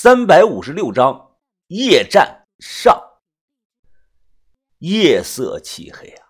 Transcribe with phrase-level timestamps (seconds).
[0.00, 3.18] 三百五十六章夜战上。
[4.78, 6.28] 夜色漆黑啊，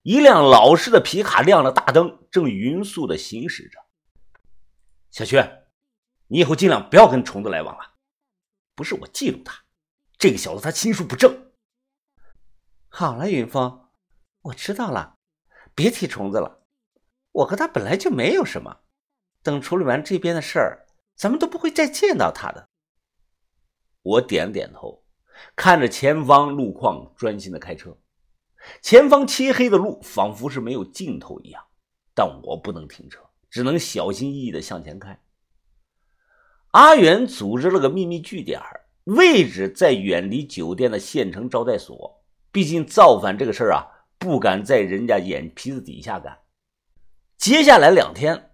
[0.00, 3.78] 一辆老式的皮卡亮了大灯，正匀速的行驶着。
[5.10, 5.66] 小薛，
[6.28, 7.92] 你以后尽量不要跟虫子来往了。
[8.74, 9.54] 不是我嫉妒他，
[10.16, 11.52] 这个小子他心术不正。
[12.88, 13.86] 好了，云峰，
[14.40, 15.18] 我知道了，
[15.74, 16.62] 别提虫子了。
[17.32, 18.80] 我和他本来就没有什么，
[19.42, 22.70] 等处理完这边的事儿，咱们都不会再见到他的。
[24.04, 25.02] 我点了点头，
[25.56, 27.96] 看着前方路况，专心的开车。
[28.82, 31.62] 前方漆黑的路仿佛是没有尽头一样，
[32.14, 35.18] 但我不能停车，只能小心翼翼的向前开。
[36.72, 38.60] 阿元组织了个秘密据点，
[39.04, 42.22] 位置在远离酒店的县城招待所。
[42.52, 43.82] 毕竟造反这个事儿啊，
[44.18, 46.38] 不敢在人家眼皮子底下干。
[47.38, 48.53] 接下来两天。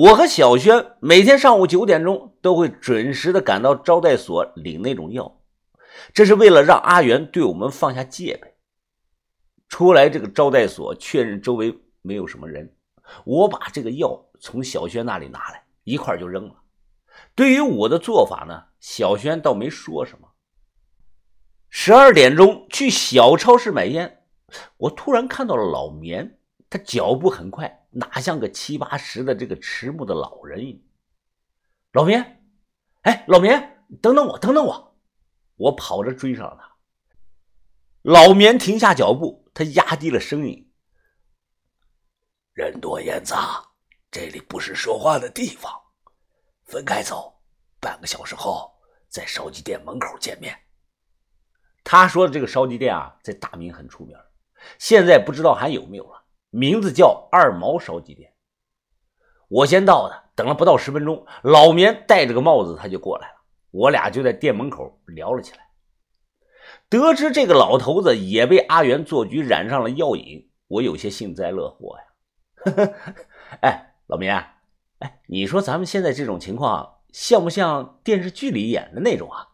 [0.00, 5.40] 我和小轩每天上午九点钟都会准时的赶到招待所领那种药，
[6.14, 8.54] 这是为了让阿元对我们放下戒备。
[9.68, 12.72] 出来这个招待所，确认周围没有什么人，
[13.24, 16.54] 我把这个药从小轩那里拿来，一块就扔了。
[17.34, 20.28] 对于我的做法呢，小轩倒没说什么。
[21.70, 24.22] 十二点钟去小超市买烟，
[24.76, 26.38] 我突然看到了老棉，
[26.70, 27.77] 他脚步很快。
[27.90, 30.82] 哪像个七八十的这个迟暮的老人？
[31.92, 32.44] 老棉，
[33.02, 34.98] 哎，老棉，等等我，等等我！
[35.56, 36.76] 我跑着追上他。
[38.02, 40.72] 老棉停下脚步，他压低了声音
[42.52, 43.66] ：“人多眼杂，
[44.10, 45.72] 这里不是说话的地方，
[46.64, 47.34] 分开走。
[47.80, 48.72] 半个小时后
[49.08, 50.56] 在烧鸡店门口见面。”
[51.82, 54.16] 他说的这个烧鸡店啊，在大明很出名，
[54.78, 56.24] 现在不知道还有没有了。
[56.50, 58.32] 名字叫二毛烧鸡店。
[59.48, 63.34] 我先到的，等了不到十分钟，老棉戴着个帽子，他就过来了。
[63.70, 65.68] 我俩就在店门口聊了起来。
[66.90, 72.04] 得知这个老头子也被阿元做局染上了药瘾，我有些幸灾乐祸呀。
[73.60, 74.36] 哎，老棉，
[74.98, 79.48] 哎，你说咱们现在这种情况，像不像电视剧里演的那种啊？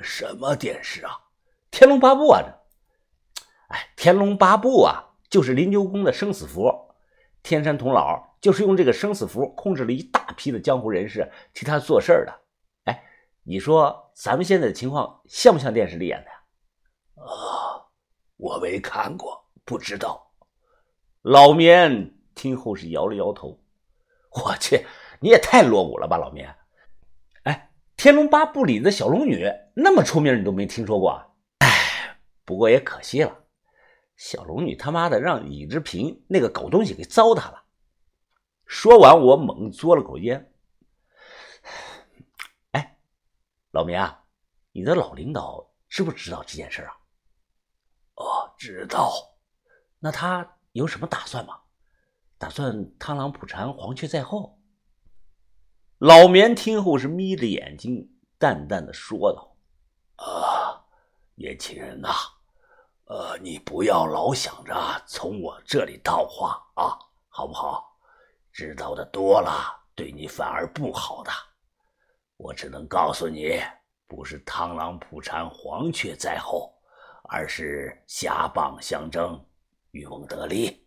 [0.00, 1.12] 什么电视啊？
[1.70, 2.42] 《天龙八部》啊？
[2.42, 5.05] 这，哎，《天龙八部》啊。
[5.36, 6.72] 就是灵鹫宫的生死符，
[7.42, 12.32] 天山童姥就是用这个生死符控制了一大批的江湖人士替他做事儿的。
[12.84, 13.04] 哎，
[13.42, 16.36] 你说咱们现在的情况像不像电视里演的呀？
[17.16, 17.84] 啊，
[18.38, 20.32] 我没看过，不知道。
[21.20, 23.60] 老棉听后是摇了摇头。
[24.30, 24.86] 我去，
[25.20, 26.48] 你也太落伍了吧，老棉。
[27.42, 27.70] 哎，
[28.02, 31.10] 《天龙八部》里的小龙女那么出名，你都没听说过？
[31.58, 32.16] 哎，
[32.46, 33.42] 不过也可惜了。
[34.16, 37.64] 小龙女他妈的让李志平那个狗东西给糟蹋了。
[38.64, 40.52] 说完，我猛嘬了口烟。
[42.72, 42.98] 哎，
[43.70, 44.24] 老明啊，
[44.72, 46.96] 你的老领导知不知道这件事啊？
[48.14, 49.12] 哦，知道。
[49.98, 51.60] 那他有什么打算吗？
[52.38, 54.60] 打算螳螂捕蝉，黄雀在后？
[55.98, 59.56] 老棉听后是眯着眼睛，淡淡的说道
[60.16, 60.84] ：“啊，
[61.34, 62.08] 年轻人呐。”
[63.06, 64.74] 呃，你不要老想着
[65.06, 67.96] 从我这里套话啊，好不好？
[68.52, 71.30] 知道的多了，对你反而不好的。
[72.36, 73.62] 我只能告诉你，
[74.08, 76.74] 不是螳螂捕蝉，黄雀在后，
[77.28, 79.40] 而是狭蚌相争，
[79.92, 80.84] 渔翁得利。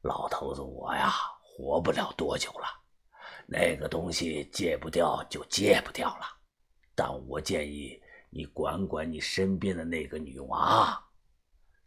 [0.00, 1.12] 老头子，我呀，
[1.42, 2.66] 活不了多久了，
[3.46, 6.24] 那个东西戒不掉就戒不掉了。
[6.94, 8.00] 但我建议。
[8.30, 11.04] 你管管你身边的那个女娃，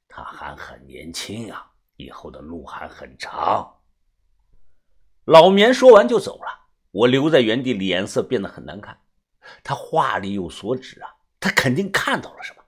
[0.08, 3.80] 她还很年轻啊，以后的路还很长。
[5.26, 9.00] 老棉说完就走了，我留在原地，脸色变得很难看。
[9.64, 11.09] 他话里有所指啊，
[11.40, 12.64] 他肯定看到了什么。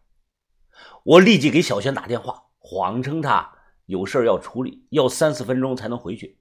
[1.04, 3.54] 我立即给小轩打电话，谎称他
[3.86, 6.40] 有事要处理，要三四分钟才能回去。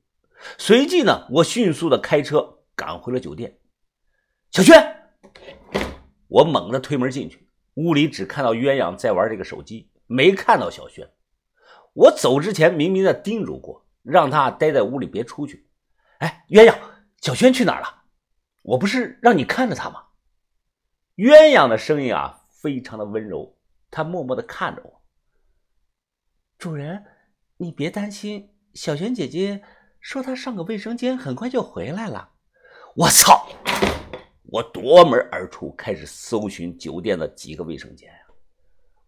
[0.57, 3.59] 随即呢，我迅速的开车赶回了酒店。
[4.53, 5.13] 小轩。
[6.35, 11.09] 我猛地推门进去，屋里只看到鸳鸯在玩这个手机，没看到小轩。
[11.93, 15.69] 我走之前明明的叮嘱过，让他待在屋里别出去。
[16.19, 16.77] 哎，鸳鸯，
[17.21, 18.03] 小轩去哪儿了？
[18.63, 20.07] 我不是让你看着他吗？
[21.15, 23.57] 鸳鸯的声音啊，非常的温柔，
[23.93, 25.03] 他默默的看着我。
[26.59, 27.05] 主人，
[27.59, 29.63] 你别担心，小轩姐姐
[30.01, 32.31] 说她上个卫生间，很快就回来了。
[32.97, 33.47] 我操！
[34.55, 38.19] 我夺门而出，开始搜寻酒店的几个卫生间呀！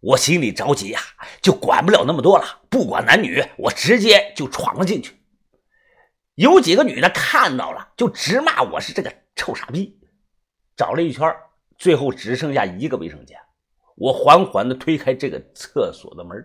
[0.00, 1.00] 我心里着急呀，
[1.40, 5.14] 就管不了那么多了，不管男女，我直接就闯了进去。
[6.34, 9.96] 有几个女的看到了，就直骂我是这个臭傻逼。
[10.76, 11.32] 找了一圈，
[11.78, 13.38] 最后只剩下一个卫生间。
[13.94, 16.44] 我缓缓地推开这个厕所的门，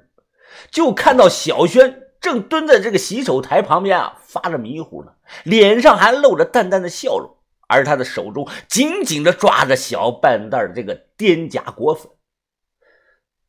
[0.69, 5.11] 就看到小轩正蹲在这个洗手台旁边啊，发着迷糊呢，
[5.43, 7.35] 脸上还露着淡淡的笑容，
[7.71, 12.11] 而他的手中紧紧地抓着小半袋的这个滇甲果粉。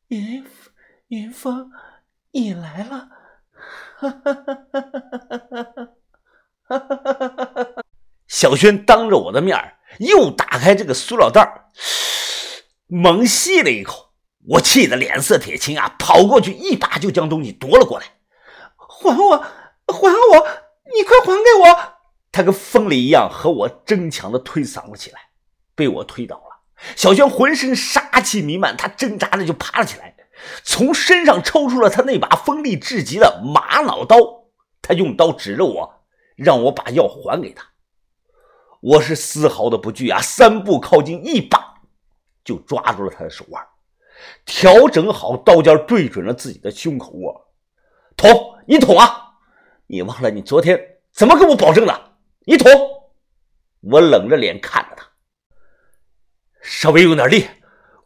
[0.07, 0.45] 云
[1.09, 1.69] 云峰，
[2.31, 3.09] 你来了！
[3.97, 4.87] 哈哈哈哈
[6.69, 7.83] 哈哈！
[8.27, 9.57] 小轩当着我的面
[9.99, 11.69] 又打开这个塑料袋
[12.87, 14.13] 猛吸了一口，
[14.47, 18.05] 我气得脸色铁青啊，跑过去一把就将东西夺了过来。
[18.75, 20.47] 还我，还我！
[20.95, 21.92] 你快还给我！
[22.33, 25.19] 他跟疯了一样和我争抢的推搡了起来，
[25.75, 26.63] 被我推倒了。
[26.95, 30.15] 小轩浑身杀气弥漫，他挣扎着就爬了起来，
[30.63, 34.17] 从身上抽出了他那把锋利至极的玛瑙刀，
[34.81, 36.03] 他用刀指着我，
[36.35, 37.67] 让我把药还给他。
[38.81, 41.75] 我是丝毫的不惧啊，三步靠近，一把
[42.43, 43.63] 就抓住了他的手腕，
[44.43, 47.53] 调整好刀尖，对准了自己的胸口窝。
[48.17, 48.29] 捅，
[48.67, 49.35] 你捅啊！
[49.85, 50.79] 你忘了你昨天
[51.11, 52.12] 怎么跟我保证的？
[52.45, 52.69] 你捅！
[53.81, 55.11] 我冷着脸看着他，
[56.61, 57.47] 稍微用点力，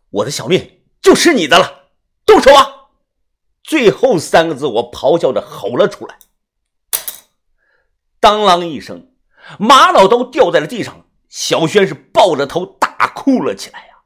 [0.09, 1.89] 我的小命就是你的了。
[2.25, 2.89] 动手啊！
[3.63, 6.17] 最后三个字我咆哮着吼了出来。
[8.19, 9.13] 当啷一声，
[9.59, 13.97] 玛瑙刀掉在了地上，小轩是抱着头大哭了起来呀。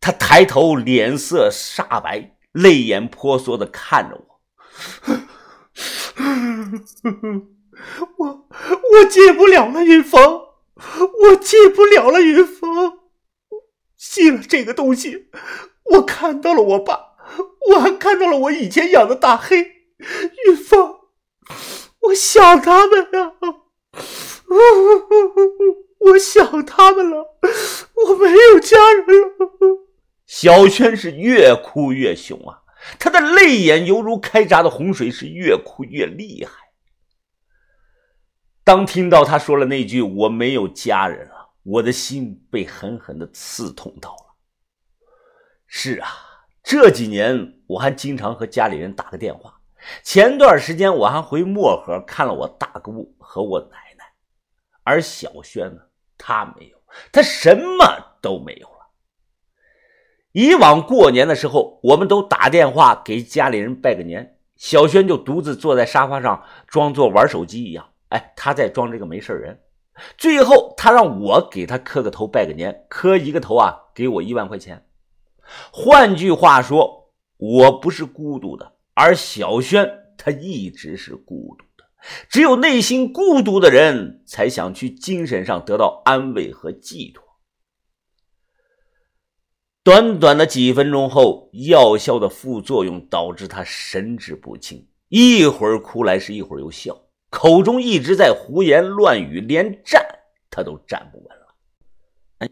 [0.00, 4.40] 他抬头，脸色煞白，泪眼婆娑的看着我。
[8.16, 8.48] 我
[8.92, 10.22] 我戒不了了，云峰，
[11.22, 12.98] 我戒不了了，云峰。
[13.96, 15.28] 吸了这个东西，
[15.92, 16.98] 我看到了我爸，
[17.70, 19.58] 我还看到了我以前养的大黑。
[20.46, 20.94] 云峰，
[22.00, 23.36] 我想他们了，
[25.98, 27.36] 我想他们了，
[27.94, 29.28] 我没有家人了。
[30.26, 32.62] 小轩是越哭越凶啊。
[32.98, 36.69] 他的泪眼犹如开闸的洪水，是越哭越厉害。
[38.70, 44.36] 当听到他说了那句“我没有家人了”，我的心被狠狠的刺痛到了。
[45.66, 46.08] 是啊，
[46.62, 49.60] 这几年我还经常和家里人打个电话。
[50.04, 54.04] 前段时间我还回漠河看了我大姑和我奶奶，
[54.84, 55.80] 而小轩呢，
[56.16, 56.80] 他没有，
[57.10, 57.84] 他什么
[58.22, 58.86] 都没有了。
[60.30, 67.89] 以往过年的时候，我们都打电话给家里人拜个年，小轩就独自坐在沙发上，装作玩手机一样。
[68.10, 69.58] 哎，他在装这个没事人。
[70.16, 74.86] 最后，他让我给他磕个头拜个年，磕一个头啊，给我一万块钱。
[75.72, 81.84] 换句话说，我不是孤独的，而小轩他一直是孤独的。
[82.28, 87.24] 只有内心孤独的人，才想去精神上得到安慰和寄托。
[89.82, 96.96] 短短的几分钟后，药效的副作用导致他神志不清，一会儿哭来，是一会儿又笑，
[97.30, 100.04] 口中一直在胡言乱语，连站
[100.50, 101.46] 他都站不稳了。
[102.38, 102.50] 哎，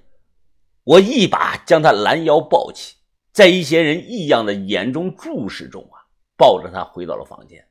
[0.85, 2.97] 我一把将他拦腰抱起，
[3.33, 7.67] 在一些人异样的眼中注视中啊，抱着他回到了房间，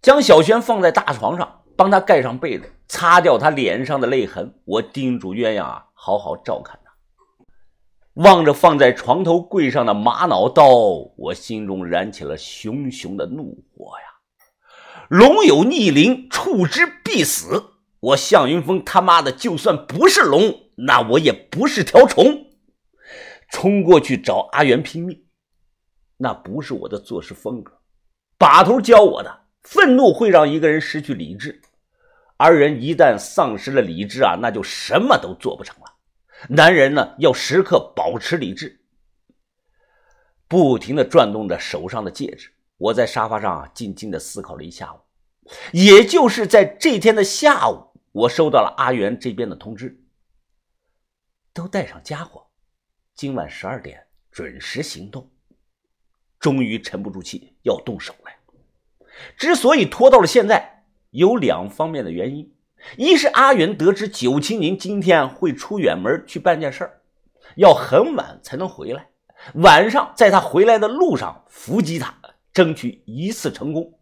[0.00, 4.58] 将小轩放在大床上，帮他盖上被子，擦掉他脸上的泪痕。
[4.64, 6.90] 我叮嘱鸳鸯啊，好好照看他。
[8.14, 10.66] 望着放在床头柜上的玛瑙刀，
[11.16, 14.11] 我心中燃起了熊熊的怒火呀！
[15.08, 17.64] 龙有逆鳞，触之必死。
[18.00, 22.46] 我向云峰他妈的，就算不是龙，那我也不是条虫。
[23.50, 25.24] 冲过去找阿元拼命，
[26.16, 27.78] 那不是我的做事风格。
[28.38, 31.60] 把头教我的，愤怒会让一个人失去理智，
[32.38, 35.84] 而人一旦丧失了理智啊，那就什么都做不成了。
[36.48, 38.80] 男人呢，要时刻保持理智，
[40.48, 42.50] 不停的转动着手上的戒指。
[42.82, 44.98] 我在沙发上，静静的思考了一下午。
[45.72, 50.00] 也就是在这天的下午，我收到了阿元这边的通知，
[51.52, 52.44] 都带上家伙，
[53.14, 55.30] 今晚十二点准时行动。
[56.40, 58.30] 终于沉不住气，要动手了。
[59.36, 62.52] 之所以拖到了现在，有两方面的原因。
[62.96, 67.02] 一是阿元得知九清宁今天会出远门去办件事儿，
[67.54, 69.10] 要很晚才能回来。
[69.54, 72.12] 晚上在他回来的路上伏击他，
[72.52, 73.98] 争取一次成功。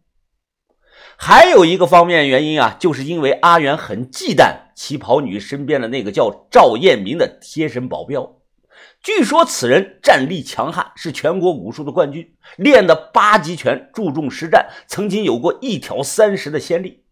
[1.17, 8.37] 还有一个方面原因啊，就是因为阿元很忌惮旗袍女身边的那个叫赵彦明的贴身保镖。
[9.03, 17.03] 据说此人战力强悍，是全国武术的冠军，练的八极拳，注重实战，曾经有过一挑三十的先例。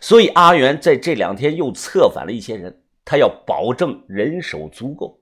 [0.00, 5.20] 所以阿元在这两天又策反了一些人，他要保证人手足够。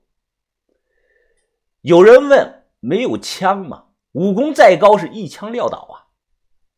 [1.81, 3.85] 有人问：没有枪吗？
[4.13, 6.09] 武功再高，是一枪撂倒啊！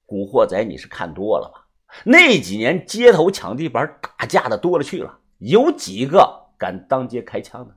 [0.05, 1.67] 古惑仔，你是看多了吧？
[2.03, 7.75] 那几年街头抢地盘打架的多了去了，有几个敢当街开枪的？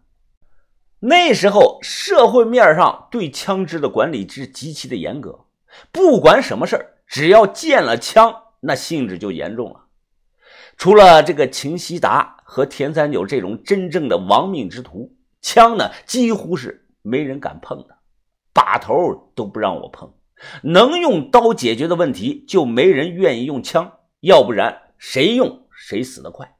[0.99, 5.45] 那时候社会面上对枪支的管理是极其的严格，
[5.93, 9.85] 不管什么事，只要见了枪，那性质就严重了。
[10.77, 17.94] 除了这个秦希达和田三九这种真正的亡命之徒，枪呢几乎是没人敢碰的，
[18.55, 20.15] 把头都不让我碰。
[20.63, 26.57] 能用刀解决的问题，就没人愿意用枪，要不然谁用谁死得快。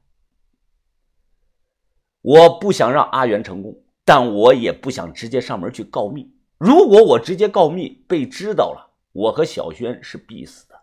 [2.21, 6.33] 我不想让阿元成功，但我也不想直接上门去告密。
[6.57, 10.75] 如果我直接告密被知道了，我和小轩是必死的。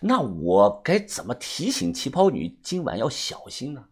[0.00, 3.84] 那我该怎么提醒旗袍女今晚要小心呢？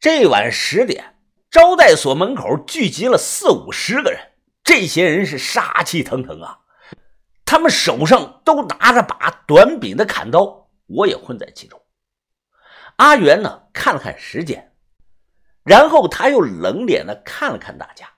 [0.00, 1.14] 这晚十点，
[1.48, 4.31] 招待所门口聚集了四五十个人。
[4.64, 6.60] 这些人是杀气腾腾啊，
[7.44, 11.82] 他们手上都拿着把短柄的砍刀，我也混在其中。
[12.96, 14.72] 阿元呢，看了看时间，
[15.64, 18.08] 然后他又冷脸的看了看大家。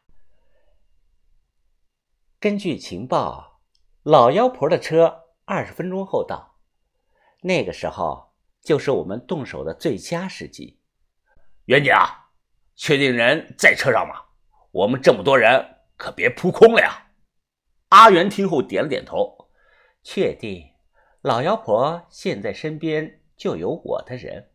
[2.38, 3.62] 根据情报，
[4.02, 6.58] 老妖婆的车二十分钟后到，
[7.40, 10.78] 那个时候就是我们动手的最佳时机。
[11.64, 12.28] 袁姐啊，
[12.76, 14.16] 确定人在车上吗？
[14.70, 15.73] 我们这么多人。
[15.96, 17.06] 可别扑空了呀！
[17.90, 19.48] 阿元听后点了点头，
[20.02, 20.70] 确定。
[21.22, 24.50] 老妖婆现在身边就有我的人。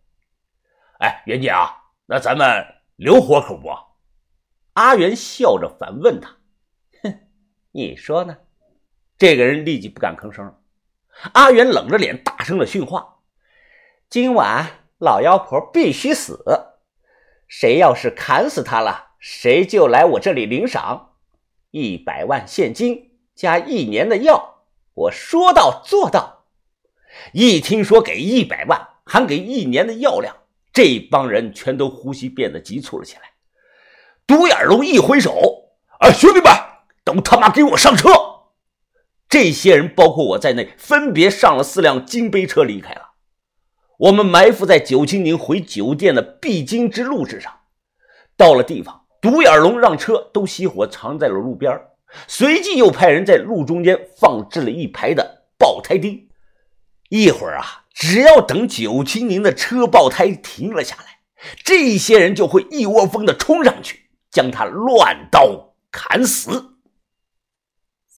[1.00, 2.66] 哎，元姐啊，那咱们
[2.96, 3.70] 留活口不？
[4.74, 6.38] 阿元笑着反问他
[7.02, 7.20] ：“哼，
[7.72, 8.38] 你说呢？”
[9.18, 10.62] 这个人立即不敢吭声。
[11.34, 13.22] 阿元冷着脸大声的训话
[14.10, 16.44] ：“今晚老妖婆必须死！
[17.48, 21.18] 谁要是砍死她了，谁就来我这里领赏。”
[21.72, 26.46] 一百万现金加一年的药，我说到做到。
[27.34, 30.36] 一听说给一百万，还给一年的药量，
[30.74, 33.22] 这帮人全都呼吸变得急促了起来。
[34.26, 36.52] 独眼龙一挥手：“啊，兄弟们，
[37.04, 38.10] 都他妈给我上车！”
[39.30, 43.12] 这些人包括我在内，分别上了四辆金杯车离开了。
[43.98, 47.60] 我们埋伏在九清宁回酒店的必经之路之上，
[48.36, 48.99] 到了地方。
[49.22, 51.80] 独眼龙让车都熄火，藏在了路边
[52.28, 56.28] 随即又派人在路中间放置了一排的爆胎钉。
[57.10, 61.20] 一会儿啊，只要等九七零的车爆胎停了下来，
[61.64, 66.79] 这些人就会一窝蜂的冲上去，将他乱刀砍死。